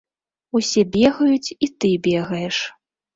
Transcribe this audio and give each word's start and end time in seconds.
Усе 0.59 0.83
бегаюць 0.95 1.55
і 1.67 1.69
ты 1.79 1.91
бегаеш. 2.09 2.57